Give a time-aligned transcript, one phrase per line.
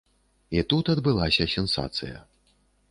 [0.57, 2.17] І тут адбылася сенсацыя.